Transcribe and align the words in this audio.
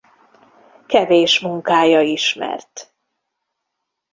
Kevés 0.85 1.39
munkája 1.41 2.01
ismert. 2.01 2.93